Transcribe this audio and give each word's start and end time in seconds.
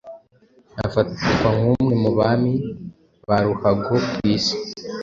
afatwa 0.85 1.47
nk’umwe 1.57 1.93
mu 2.03 2.11
bami 2.17 2.53
ba 3.27 3.37
ruhago 3.45 3.95
ku 4.13 4.19
Isi 4.35 4.55